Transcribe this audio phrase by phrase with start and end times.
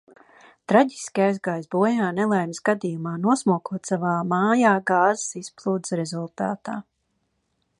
[0.71, 6.79] Traģiski aizgājis bojā nelaimes gadījumā, nosmokot savā mājā gāzes izplūdes rezultātā.